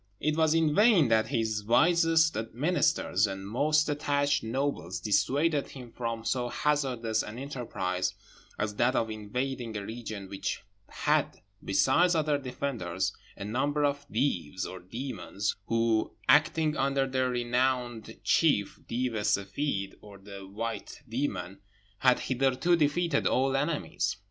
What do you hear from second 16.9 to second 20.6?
their renowned chief, Deev e Seffeed, or the